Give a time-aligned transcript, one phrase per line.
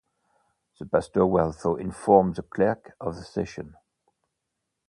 [0.79, 3.75] The pastor will also inform the clerk of the session